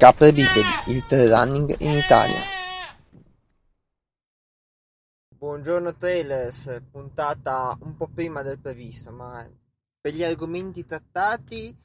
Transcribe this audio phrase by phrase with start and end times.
[0.00, 2.40] Capre bipedi, il trail running in Italia.
[5.36, 9.46] Buongiorno trailers, puntata un po' prima del previsto, ma
[10.00, 11.76] per gli argomenti trattati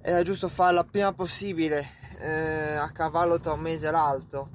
[0.00, 1.86] era giusto farla prima possibile,
[2.20, 4.48] eh, a cavallo tra un mese e l'altro.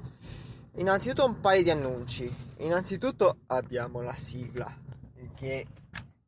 [0.78, 2.36] Innanzitutto un paio di annunci.
[2.56, 4.76] Innanzitutto abbiamo la sigla,
[5.36, 5.68] che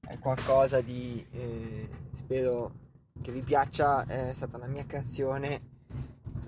[0.06, 2.70] è qualcosa di, eh, spero
[3.20, 5.69] che vi piaccia, è stata la mia creazione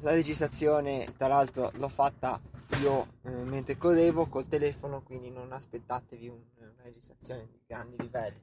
[0.03, 2.41] la registrazione tra l'altro l'ho fatta
[2.81, 8.43] io eh, mentre correvo col telefono quindi non aspettatevi un, una registrazione di grandi livelli.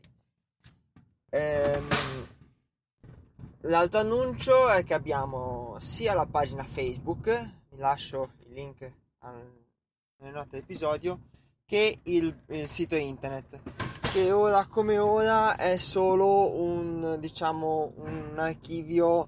[1.29, 1.87] Ehm,
[3.61, 7.27] l'altro annuncio è che abbiamo sia la pagina facebook
[7.69, 9.51] vi lascio il link al,
[10.17, 11.19] nelle note dell'episodio
[11.65, 13.59] che il, il sito internet
[14.11, 19.27] che ora come ora è solo un diciamo un archivio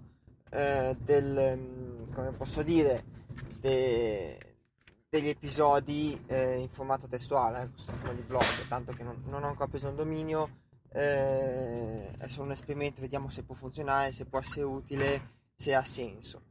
[0.51, 3.03] eh, del come posso dire,
[3.59, 4.37] de,
[5.09, 9.43] degli episodi eh, in formato testuale, eh, questo forma di blog, tanto che non, non
[9.43, 10.59] ho ancora preso un dominio,
[10.93, 15.21] eh, è solo un esperimento, vediamo se può funzionare, se può essere utile,
[15.55, 16.49] se ha senso.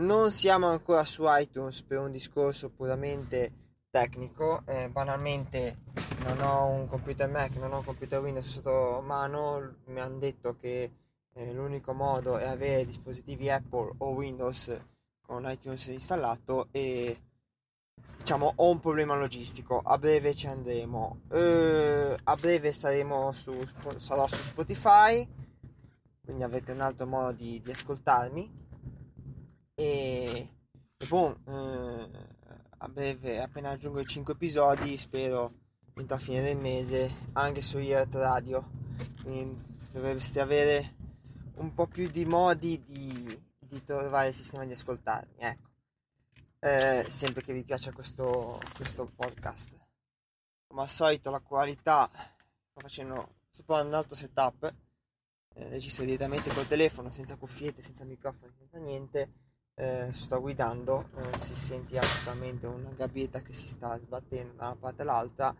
[0.00, 5.82] Non siamo ancora su iTunes per un discorso puramente tecnico, eh, banalmente
[6.24, 10.56] non ho un computer Mac, non ho un computer Windows sotto mano, mi hanno detto
[10.56, 10.90] che
[11.52, 14.76] l'unico modo è avere dispositivi Apple o Windows
[15.20, 17.20] con iTunes installato e
[18.16, 19.80] diciamo ho un problema logistico.
[19.84, 21.20] A breve ci andremo.
[21.30, 25.26] Eh, a breve saremo su sarò su Spotify
[26.24, 28.62] quindi avete un altro modo di, di ascoltarmi.
[29.74, 30.48] E,
[30.96, 32.08] e boh, eh,
[32.78, 35.52] a breve appena aggiungo i 5 episodi spero
[35.94, 38.70] entro a fine del mese anche su Iert Radio.
[39.22, 39.60] Quindi
[39.92, 40.94] dovreste avere
[41.56, 45.70] un po' più di modi di di trovare il sistema di ascoltarmi, ecco.
[46.60, 49.76] Eh, sempre che vi piaccia questo, questo podcast.
[50.66, 52.08] Come al solito la qualità,
[52.70, 54.72] sto facendo, sto un altro setup,
[55.54, 59.32] eh, registro direttamente col telefono, senza cuffiette, senza microfono, senza niente,
[59.74, 64.76] eh, sto guidando, eh, si sente assolutamente una gabbietta che si sta sbattendo da una
[64.76, 65.54] parte all'altra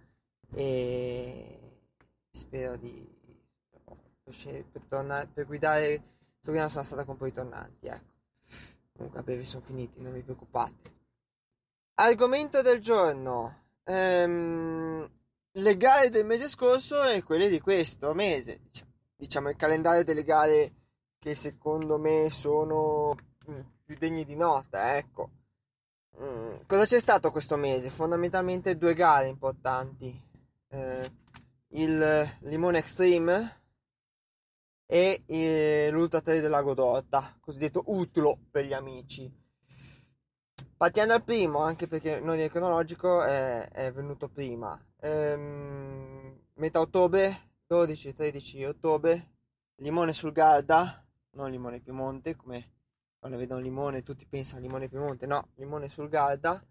[0.53, 1.81] e
[2.31, 3.23] spero di
[4.25, 6.03] per, tornare, per guidare
[6.45, 8.13] Torino sono stata con poi tornanti, ecco.
[8.93, 10.93] Comunque a breve sono finiti, non vi preoccupate.
[11.95, 13.63] Argomento del giorno.
[13.85, 15.11] Ehm,
[15.53, 18.61] le gare del mese scorso e quelle di questo mese.
[18.63, 20.73] Diciamo, diciamo il calendario delle gare
[21.19, 23.17] che secondo me sono
[23.51, 25.31] mm, più degni di nota, ecco.
[26.21, 27.89] Mm, cosa c'è stato questo mese?
[27.89, 30.23] Fondamentalmente due gare importanti.
[30.69, 31.11] Eh,
[31.69, 33.63] il Limone Extreme
[34.95, 39.29] e eh, l'Ultra Trail della Godorta, cosiddetto Utlo per gli amici.
[40.77, 44.81] Partiamo dal primo, anche perché in ordine cronologico è, è venuto prima.
[45.01, 49.31] Ehm, metà ottobre, 12-13 ottobre,
[49.79, 52.71] limone sul Garda, non limone Piemonte, come
[53.19, 56.65] quando vedono limone tutti pensano limone Piemonte, no, limone sul Garda.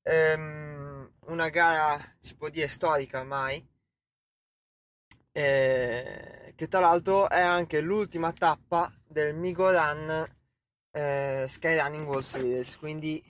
[0.00, 3.62] Ehm, una gara si può dire storica ormai,
[5.32, 10.28] eh, che tra l'altro è anche l'ultima tappa del Migo Run
[10.92, 12.76] eh, Skyrunning World Series.
[12.76, 13.22] Quindi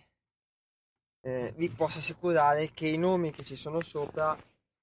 [1.22, 4.36] eh, vi posso assicurare che i nomi che ci sono sopra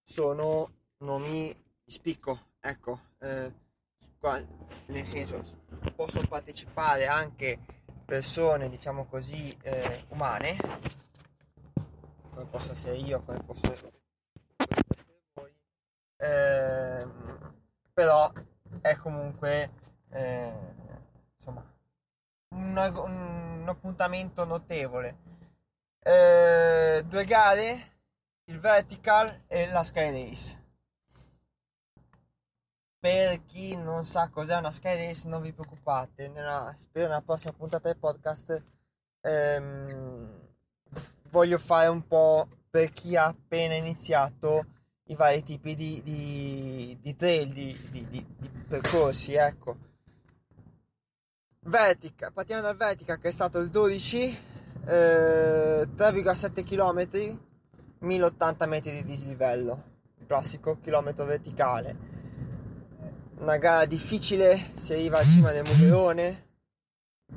[0.03, 1.53] sono nomi
[1.83, 3.51] di spicco ecco eh,
[4.19, 4.39] qua,
[4.87, 5.43] nel senso
[5.95, 7.59] possono partecipare anche
[8.05, 10.57] persone diciamo così eh, umane.
[12.29, 13.91] Come posso essere io come posso essere
[15.33, 15.53] voi.
[16.17, 17.07] Eh,
[17.97, 18.31] però
[18.79, 19.71] è comunque
[20.11, 20.53] eh,
[21.35, 21.65] insomma
[22.49, 25.17] un, un, appuntamento notevole.
[25.97, 27.93] Eh, due gare
[28.45, 30.63] il vertical e la sky race.
[32.99, 37.53] Per chi non sa cos'è una sky race non vi preoccupate nella, spero nella prossima
[37.53, 38.61] puntata del podcast
[39.21, 40.49] ehm,
[41.31, 44.76] voglio fare un po' per chi ha appena iniziato
[45.07, 48.25] i vari tipi di, di, di trail, di, di,
[48.67, 49.77] percorsi, ecco.
[51.61, 54.37] Vertica, partiamo dal Vertica che è stato il 12,
[54.85, 57.37] eh, 3,7 km,
[57.99, 59.83] 1080 metri di dislivello,
[60.19, 62.15] il classico chilometro verticale.
[63.39, 66.45] Una gara difficile, si arriva al cima del Mugerone,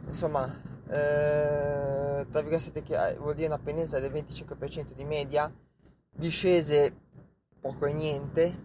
[0.07, 0.47] insomma,
[0.89, 5.53] eh, 3,7 km vuol dire una pendenza del 25% di media,
[6.11, 6.95] discese
[7.61, 8.63] poco e niente.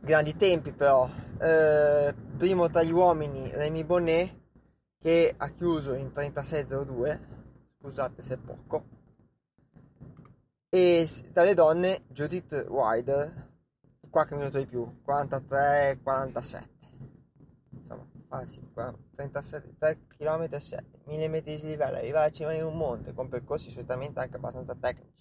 [0.00, 1.08] Grandi tempi però.
[1.40, 4.40] Eh, primo tra gli uomini Remy Bonnet
[4.98, 7.18] che ha chiuso in 36.02,
[7.80, 8.84] scusate se è poco,
[10.68, 13.50] e dalle donne Judith Wilder,
[14.08, 16.62] qualche minuto di più, 43-47,
[17.70, 18.66] insomma, facile,
[19.16, 23.70] 37, 3 km e 7, 1000 metri di livello, cima di un monte con percorsi
[23.70, 25.12] solitamente anche abbastanza tecnici,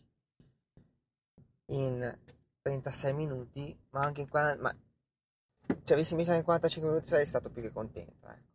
[1.71, 2.17] in
[2.61, 4.75] 36 minuti, ma anche in 40, ma
[5.83, 8.49] ci avessi messo in 45 minuti sarei stato più che contento, ecco.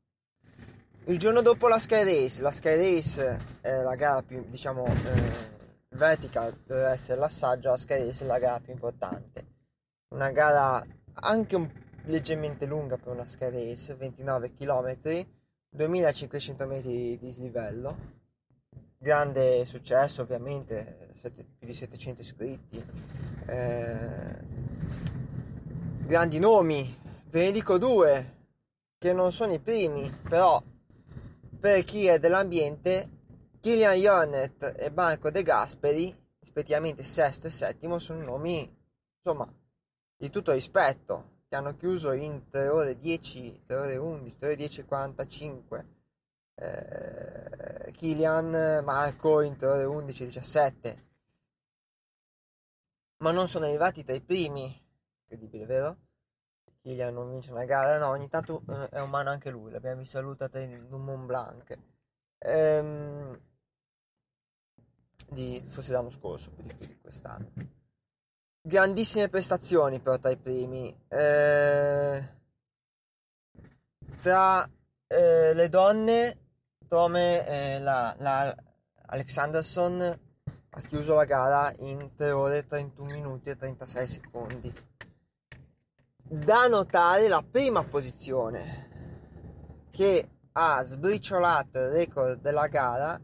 [1.08, 5.54] Il giorno dopo la Sky Race, la Sky Race è la gara più, diciamo, eh,
[5.90, 9.54] vertical deve essere l'assaggio, la Sky Race è la gara più importante.
[10.08, 10.84] Una gara
[11.14, 11.70] anche un,
[12.06, 15.26] leggermente lunga per una Sky Race, 29 km,
[15.70, 17.96] 2500 metri di dislivello.
[18.98, 22.84] Grande successo ovviamente, sette, più di 700 iscritti.
[23.46, 24.38] Eh,
[26.06, 26.98] grandi nomi,
[27.28, 28.34] ve ne dico due
[28.96, 30.62] che non sono i primi, però
[31.60, 33.10] per chi è dell'ambiente,
[33.60, 38.66] Kilian Jornet e Marco De Gasperi, rispettivamente sesto e settimo, sono nomi,
[39.22, 39.46] insomma,
[40.16, 44.56] di tutto rispetto, che hanno chiuso in 3 ore 10, 3 ore 11, 3 ore
[44.56, 45.86] 10 45.
[46.54, 47.55] Eh,
[47.96, 51.04] Kilian, Marco in 3 ore 11 17.
[53.18, 54.78] Ma non sono arrivati tra i primi,
[55.22, 55.96] incredibile, vero?
[56.82, 60.18] Kilian non vince una gara, no, ogni tanto eh, è umano anche lui, l'abbiamo visto
[60.18, 61.78] salutata in Mont Blanc.
[62.38, 63.40] Ehm,
[65.30, 67.50] di, forse l'anno scorso, più di, più di quest'anno.
[68.60, 70.94] Grandissime prestazioni però tra i primi.
[71.08, 72.34] Eh,
[74.20, 74.68] tra
[75.06, 76.45] eh, le donne,
[76.88, 78.54] Tome, eh, la, la
[79.06, 80.18] Alexanderson
[80.70, 84.72] ha chiuso la gara in 3 ore 31 minuti e 36 secondi.
[86.22, 93.20] Da notare la prima posizione che ha sbriciolato il record della gara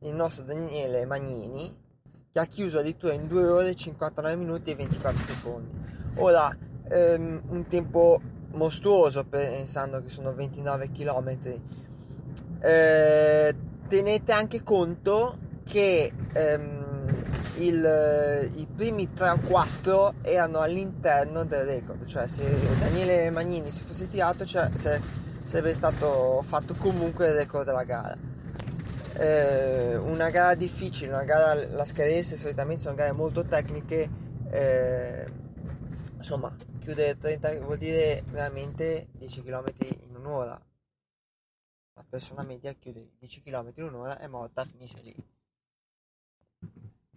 [0.00, 1.72] il nostro Daniele Magnini
[2.32, 5.78] che ha chiuso addirittura in 2 ore 59 minuti e 24 secondi.
[6.16, 6.56] Ora
[6.88, 8.20] ehm, un tempo
[8.52, 11.38] mostruoso pensando che sono 29 km
[12.60, 13.54] eh,
[13.88, 16.80] tenete anche conto che ehm,
[17.58, 22.44] il, i primi 3 o 4 erano all'interno del record, cioè se
[22.78, 25.00] Daniele Magnini si fosse tirato cioè, se,
[25.44, 28.16] sarebbe stato fatto comunque il record della gara.
[29.14, 34.08] Eh, una gara difficile, una gara, la scaresse solitamente sono gare molto tecniche,
[34.50, 35.26] eh,
[36.16, 39.64] insomma chiudere 30 vuol dire veramente 10 km
[40.08, 40.58] in un'ora.
[42.00, 45.14] La persona media chiude 10 km in un'ora, è morta, finisce lì.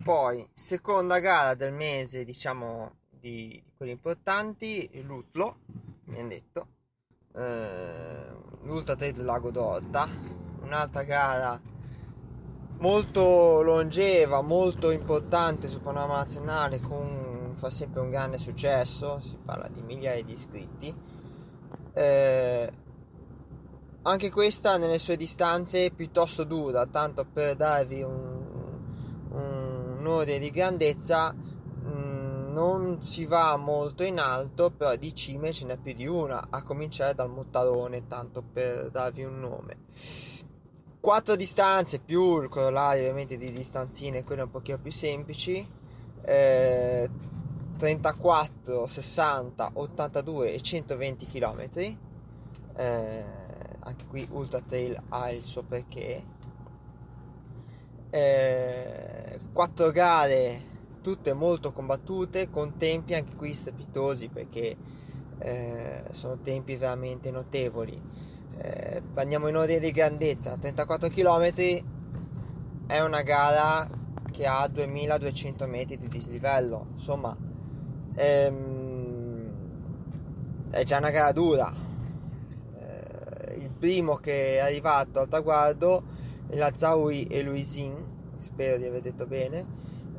[0.03, 5.55] Poi, seconda gara del mese, diciamo, di, di quelli importanti, l'Utlo,
[6.07, 6.67] mi hanno detto,
[7.33, 8.25] eh,
[8.63, 10.05] l'Ultra Trail del Lago d'Orta,
[10.63, 11.61] un'altra gara
[12.79, 19.69] molto longeva, molto importante sul panorama nazionale, con, fa sempre un grande successo, si parla
[19.69, 20.93] di migliaia di iscritti.
[21.93, 22.82] Eh,
[24.03, 28.41] anche questa nelle sue distanze piuttosto dura, tanto per darvi un,
[29.31, 35.53] un un ordine di grandezza mm, non si va molto in alto, però di cime
[35.53, 39.77] ce n'è più di una, a cominciare dal Mottarone, tanto per darvi un nome.
[40.99, 45.65] Quattro distanze più il corollario ovviamente di distanzine, quelle un pochino più semplici.
[46.25, 47.09] Eh,
[47.77, 51.69] 34, 60, 82 e 120 km.
[52.75, 53.23] Eh,
[53.83, 56.31] anche qui Ultra Trail ha il suo perché.
[58.09, 60.71] Eh, quattro gare
[61.01, 64.77] tutte molto combattute con tempi anche qui strepitosi perché
[65.39, 68.01] eh, sono tempi veramente notevoli.
[68.57, 70.55] Eh, andiamo in ordine di grandezza.
[70.57, 71.53] 34 km
[72.87, 73.89] è una gara
[74.31, 76.87] che ha 2200 metri di dislivello.
[76.91, 77.35] Insomma
[78.15, 79.51] ehm,
[80.69, 81.82] è già una gara dura
[83.83, 86.01] primo che è arrivato al traguardo
[86.51, 89.65] la Zaui e Luisin, spero di aver detto bene,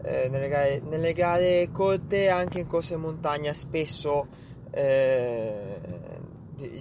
[0.03, 4.27] eh, nelle, gare, nelle, gare, corte anche in corsa in montagna spesso
[4.71, 5.81] eh,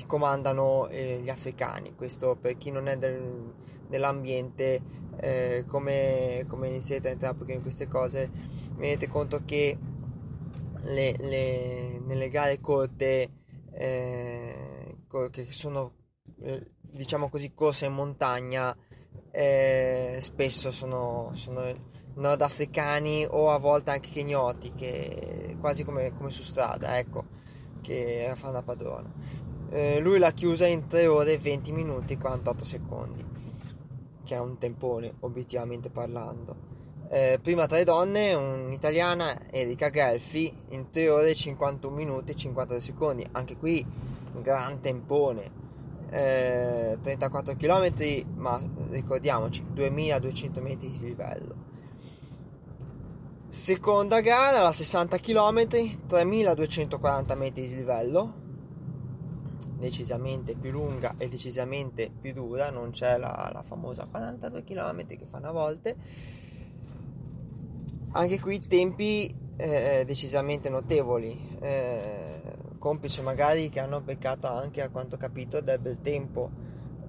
[0.05, 3.53] comandano eh, gli africani, questo per chi non è del,
[3.87, 4.81] dell'ambiente
[5.21, 8.29] eh, come, come inizierete a entrare in queste cose
[8.75, 9.77] mi rendete conto che
[10.81, 13.31] le, le, nelle gare corte
[13.71, 14.97] eh,
[15.31, 16.01] che sono
[16.81, 18.75] diciamo così corse in montagna
[19.31, 21.61] eh, spesso sono, sono,
[22.15, 27.25] nordafricani o a volte anche kenyoti, che, quasi come, come su strada, ecco,
[27.81, 29.11] che fanno la padrona.
[29.71, 33.25] eh, lui l'ha chiusa in 3 ore 20 minuti e 48 secondi,
[34.23, 36.71] che è un tempone obiettivamente parlando.
[37.09, 43.27] Eh, prima tre donne, un'italiana, Erika Gelfi, in 3 ore 51 minuti e 52 secondi,
[43.31, 43.83] anche qui
[44.33, 45.61] un gran tempone.
[46.13, 51.55] Eh, 34 km, ma ricordiamoci 2200 metri di livello.
[53.47, 55.67] Seconda gara, la 60 km,
[56.05, 58.33] 3240 metri di livello,
[59.79, 65.25] decisamente più lunga e decisamente più dura, non c'è la, la famosa 42 km che
[65.25, 65.95] fanno a volte.
[68.11, 72.41] Anche qui tempi eh, decisamente notevoli, eh,
[72.83, 76.51] complice magari che hanno peccato anche a quanto capito del bel tempo.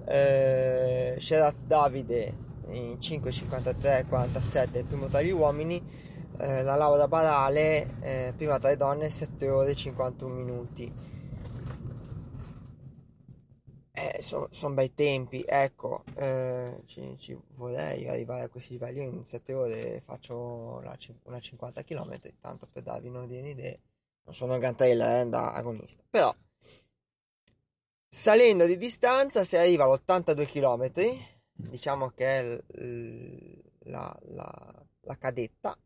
[0.05, 2.33] Eh, Sheraz Davide
[2.67, 5.83] in 5.53.47 il primo tra gli uomini
[6.37, 10.93] eh, la Laura Barale, eh, prima tra le donne, 7 ore e 51 minuti.
[13.97, 19.03] Eh, sono son bei tempi, ecco, eh, ci, ci, vorrei arrivare a questi livelli.
[19.03, 23.77] In 7 ore faccio una, una 50 km, tanto per darvi un'idea.
[24.25, 26.35] Non sono trailer eh, da agonista, però
[28.07, 30.91] salendo di distanza si arriva all'82 km,
[31.51, 32.63] diciamo che è
[33.83, 35.77] la, la, la cadetta.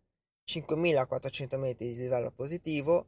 [0.43, 3.07] 5400 metri di livello positivo,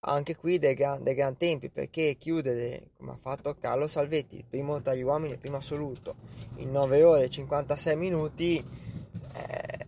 [0.00, 4.44] anche qui dei, gran, dei gran tempi perché chiudere come ha fatto Carlo Salvetti, il
[4.44, 6.14] primo tra gli uomini, il primo assoluto,
[6.56, 8.62] in 9 ore e 56 minuti.
[9.36, 9.83] Eh,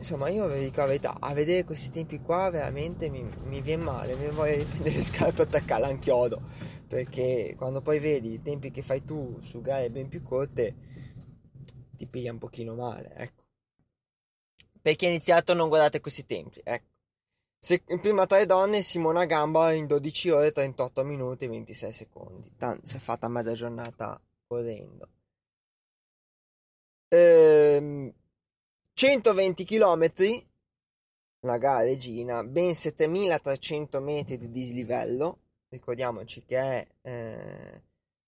[0.00, 3.82] insomma, io vi dico la verità, a vedere questi tempi qua veramente mi, mi viene
[3.82, 6.40] male, mi voglio riprendere le scarpe e attaccarla a chiodo
[6.88, 10.74] perché quando poi vedi i tempi che fai tu su gare ben più corte
[11.96, 13.44] ti piglia un pochino male, ecco.
[14.82, 16.88] Per chi ha iniziato non guardate questi tempi ecco.
[17.62, 22.54] Se, prima tra le donne Simona Gamba in 12 ore 38 minuti e 26 secondi
[22.56, 25.08] Tanto, si è fatta mezza giornata correndo.
[27.12, 28.12] Ehm,
[29.00, 30.12] 120 km
[31.46, 35.38] la gara regina ben 7300 metri di dislivello
[35.70, 37.82] ricordiamoci che è eh,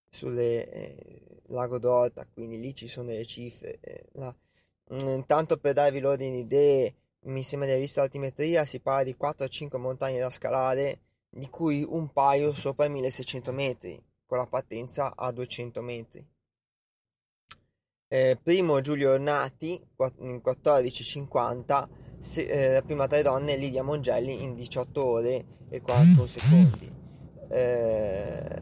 [0.08, 4.34] sulle eh, lago d'Orta quindi lì ci sono delle cifre eh, la,
[4.92, 9.04] Intanto mm, per darvi l'ordine di idee, mi sembra di aver visto l'altimetria, si parla
[9.04, 14.46] di 4-5 montagne da scalare, di cui un paio sopra i 1600 metri, con la
[14.46, 16.26] partenza a 200 metri.
[18.12, 19.80] Eh, primo Giulio Ornati
[20.18, 21.88] in 14.50,
[22.18, 26.92] se, eh, la prima tre donne Lidia Mongelli in 18 ore e 41 secondi.
[27.48, 28.60] Eh,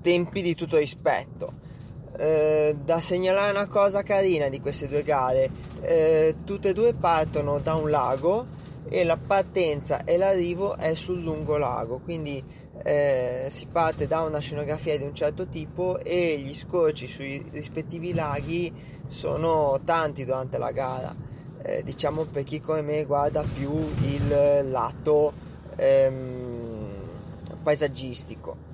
[0.00, 1.52] tempi di tutto rispetto
[2.16, 5.50] eh, da segnalare una cosa carina di queste due gare
[5.82, 8.46] eh, tutte e due partono da un lago
[8.92, 12.44] e la partenza e l'arrivo è sul lungo lago quindi
[12.84, 18.12] eh, si parte da una scenografia di un certo tipo e gli scorci sui rispettivi
[18.12, 18.72] laghi
[19.06, 21.14] sono tanti durante la gara.
[21.62, 25.32] Eh, diciamo per chi come me guarda più il lato
[25.76, 26.88] ehm,
[27.62, 28.70] paesaggistico.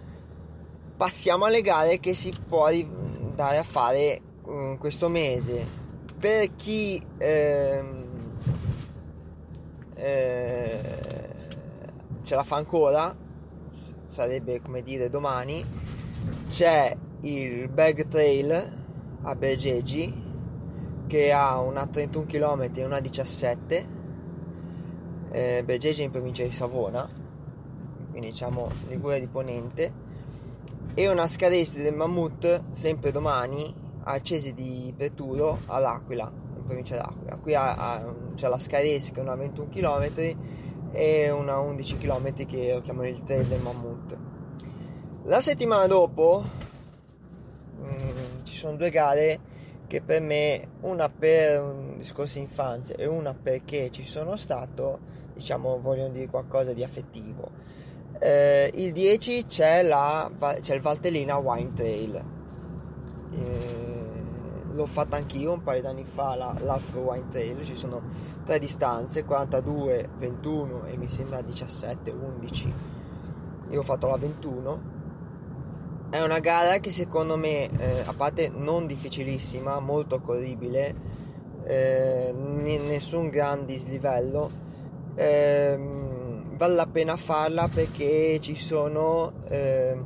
[0.96, 5.86] Passiamo alle gare che si può andare a fare um, questo mese.
[6.18, 8.07] Per chi ehm,
[9.98, 10.80] eh,
[12.22, 13.14] ce la fa ancora.
[14.06, 15.64] Sarebbe come dire domani.
[16.48, 18.72] C'è il Bag Trail
[19.22, 20.26] a Bergeggi
[21.06, 23.86] che ha una 31 km e una 17
[25.30, 27.26] eh, Bergeggi in provincia di Savona
[28.18, 30.06] quindi diciamo Liguria di Ponente.
[30.94, 37.54] E una scadestra del Mammut sempre domani a Cesi di Peturo all'Aquila provincia d'Aquila qui
[37.54, 40.36] ha, ha, c'è la scadestra che è una 21 km
[40.92, 44.18] e una 11 km che lo chiamano il trail del Mammut.
[45.24, 46.44] La settimana dopo
[47.76, 49.40] mh, mm, ci sono due gare
[49.86, 54.98] che per me una per un discorso infanzia e una perché ci sono stato
[55.32, 57.50] diciamo vogliono dire qualcosa di affettivo.
[58.20, 62.24] Eh, il 10 c'è, la, c'è il Valtellina Wine Trail.
[63.32, 63.77] Eh,
[64.78, 67.64] l'ho fatta anch'io un paio d'anni fa la, l'Half Wine Trail.
[67.64, 68.00] Ci sono
[68.44, 72.72] tre distanze: 42, 21 e mi sembra 17, 11.
[73.70, 74.96] Io ho fatto la 21.
[76.10, 80.94] È una gara che secondo me, eh, a parte non difficilissima, molto corribile,
[81.64, 84.66] eh, nessun gran dislivello.
[85.16, 89.96] Ehm, vale la pena farla perché ci sono eh,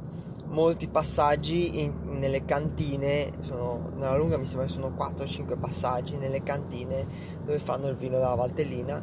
[0.52, 6.42] molti passaggi in, nelle cantine, sono, nella lunga mi sembra che sono 4-5 passaggi nelle
[6.42, 7.06] cantine
[7.44, 9.02] dove fanno il vino della Valtellina.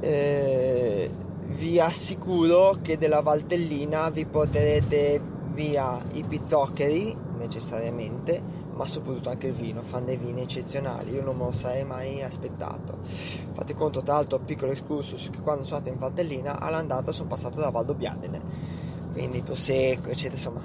[0.00, 1.10] Eh,
[1.46, 5.20] vi assicuro che della Valtellina vi porterete
[5.52, 11.36] via i pizzoccheri necessariamente ma soprattutto anche il vino, fan dei vini eccezionali, io non
[11.36, 12.96] me lo sarei mai aspettato.
[13.02, 17.60] Fate conto, tra l'altro, piccolo excursus, che quando sono andato in Valtellina, all'andata sono passato
[17.60, 18.40] da Valdo Biadene,
[19.12, 20.64] quindi Prosecco, eccetera, insomma,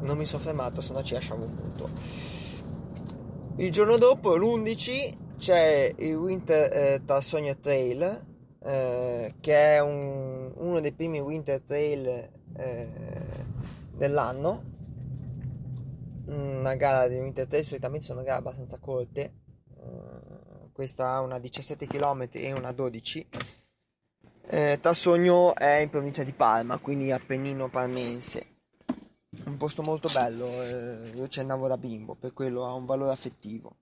[0.00, 1.90] non mi sono fermato, se no ci lasciamo un punto.
[3.56, 8.24] Il giorno dopo, l'11, c'è il Winter eh, Tarsogno Trail,
[8.64, 12.88] eh, che è un, uno dei primi Winter Trail eh,
[13.94, 14.70] dell'anno.
[16.26, 19.34] Una gara di Winter Trail solitamente sono gare abbastanza corte.
[19.82, 23.28] Uh, questa ha una 17 km e una 12
[24.46, 28.46] eh, Tassogno è in provincia di Parma quindi Appennino Parmense
[29.44, 33.12] un posto molto bello eh, io ci andavo da bimbo per quello ha un valore
[33.12, 33.76] affettivo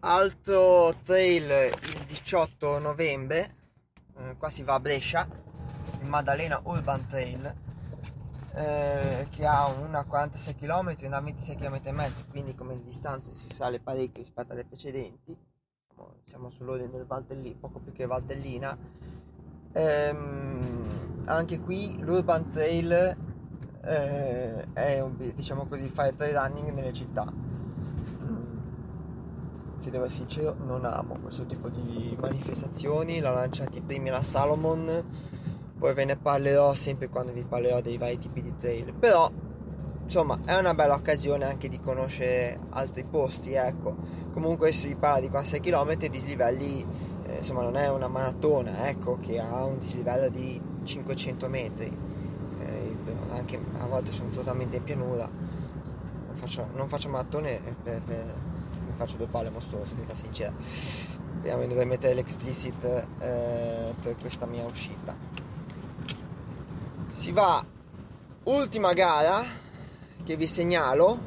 [0.00, 3.56] altro trail il 18 novembre
[4.16, 5.26] eh, qua si va a Brescia
[6.00, 7.68] il Maddalena Urban Trail
[8.54, 13.32] eh, che ha una 46 km e una 26 km e mezzo, quindi come distanze
[13.34, 15.36] si sale parecchio rispetto alle precedenti.
[16.24, 18.76] Siamo sull'ordine del Valtellina, poco più che Valtellina.
[19.72, 20.88] Ehm,
[21.26, 23.16] anche qui l'Urban Trail
[23.82, 27.24] eh, è un, diciamo così fare trail running nelle città.
[28.24, 28.58] Mm,
[29.76, 33.20] se devo essere sincero, non amo questo tipo di manifestazioni.
[33.20, 35.04] L'ha lanciati i primi la Salomon
[35.80, 39.30] poi ve ne parlerò sempre quando vi parlerò dei vari tipi di trail però
[40.10, 43.94] insomma è una bella occasione anche di conoscere altri posti ecco.
[44.32, 46.84] Comunque si parla di 46 km dislivelli
[47.26, 51.96] eh, insomma non è una maratona ecco che ha un dislivello di 500 metri.
[52.60, 52.96] Eh,
[53.30, 55.30] anche a volte sono totalmente in pianura.
[55.30, 58.34] Non faccio, non faccio maratone per, per,
[58.84, 60.52] mi faccio due palle mostruose detta sincera.
[60.60, 65.14] Speriamo di dover mettere l'explicit eh, per questa mia uscita.
[67.10, 67.64] Si va
[68.42, 69.68] ultima gara
[70.22, 71.18] che vi segnalo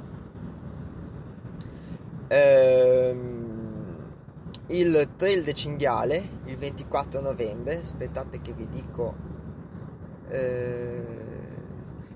[2.28, 3.42] ehm,
[4.68, 7.80] il trail de cinghiale il 24 novembre.
[7.80, 9.16] Aspettate che vi dico
[10.30, 11.06] eh,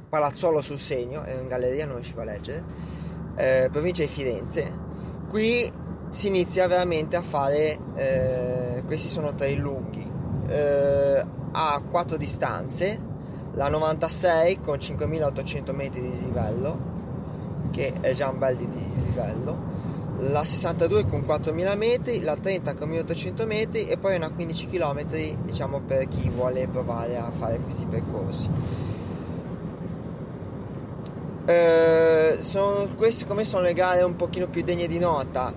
[0.10, 2.64] Palazzolo sul segno è in galleria non riuscivo a leggere
[3.38, 4.86] eh, provincia di Firenze.
[5.30, 5.72] Qui
[6.10, 10.10] si inizia veramente a fare eh, questi sono trail lunghi
[10.48, 13.16] eh, a quattro distanze
[13.58, 16.96] la 96 con 5800 metri di dislivello
[17.72, 19.76] che è già un bel di dislivello.
[20.20, 25.06] La 62 con 4000 metri la 30 con 1800 metri e poi una 15 km
[25.44, 28.50] diciamo per chi vuole provare a fare questi percorsi.
[31.46, 35.54] Eh, sono, queste come sono le gare un pochino più degne di nota?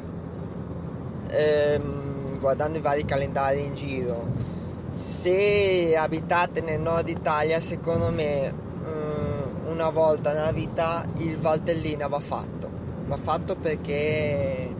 [1.28, 4.49] Ehm, guardando i vari calendari in giro
[4.90, 12.20] se abitate nel nord Italia, secondo me mm, una volta nella vita il Valtellina va
[12.20, 12.68] fatto.
[13.07, 14.74] Va fatto perché eh,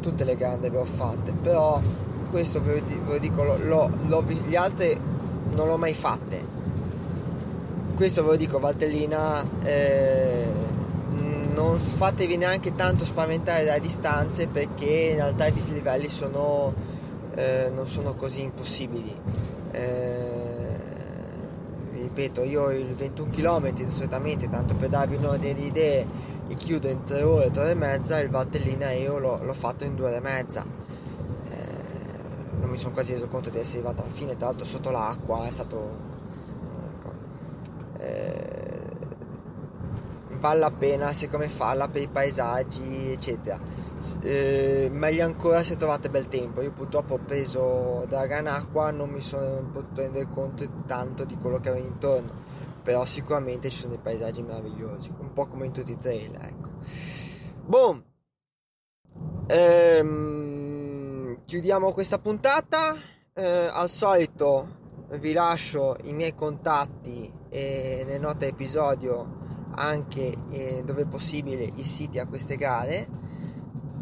[0.00, 1.80] tutte le le ho fatte, però
[2.30, 4.98] questo ve lo dico, lo, lo, gli altri
[5.54, 6.54] non l'ho mai fatte.
[7.94, 10.52] Questo ve lo dico, Valtellina, eh,
[11.54, 16.74] non fatevi neanche tanto spaventare dalle distanze perché in realtà i dislivelli sono
[17.36, 19.14] eh, non sono così impossibili.
[19.70, 20.36] Eh,
[21.92, 26.06] ripeto, io il 21 km solitamente, tanto per darvi un ordine di idee,
[26.48, 29.84] li chiudo in 3 ore, 3 ore e mezza, il Valtellina io l'ho, l'ho fatto
[29.84, 30.64] in 2 ore e mezza.
[31.48, 31.56] Eh,
[32.60, 35.46] non mi sono quasi reso conto di essere arrivato alla fine, tra l'altro sotto l'acqua
[35.46, 36.04] è stato...
[37.98, 38.65] Eh,
[40.46, 43.58] vale la pena siccome farla per i paesaggi eccetera.
[44.22, 46.62] Eh, meglio ancora se trovate bel tempo.
[46.62, 51.58] Io purtroppo ho preso Dragon Acqua non mi sono potuto rendere conto tanto di quello
[51.58, 52.44] che avevo intorno.
[52.82, 56.70] Però sicuramente ci sono dei paesaggi meravigliosi un po' come in tutti i trail ecco.
[57.64, 58.04] Boom!
[59.48, 62.96] Ehm, chiudiamo questa puntata.
[63.32, 64.84] Eh, al solito
[65.18, 69.44] vi lascio i miei contatti e nelle note episodio
[69.76, 73.08] anche eh, dove possibile i siti a queste gare.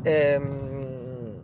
[0.03, 1.43] Ehm,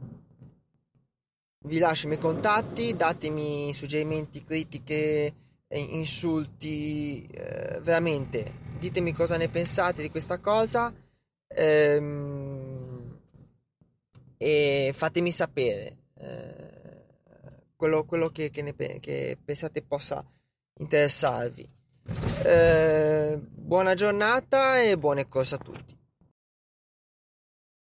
[1.65, 5.35] vi lascio i miei contatti, datemi suggerimenti, critiche,
[5.69, 10.93] insulti, eh, veramente ditemi cosa ne pensate di questa cosa
[11.47, 13.19] ehm,
[14.39, 17.05] e fatemi sapere eh,
[17.77, 20.25] quello, quello che, che, ne, che pensate possa
[20.79, 21.69] interessarvi.
[22.43, 26.00] Eh, buona giornata e buone corse a tutti.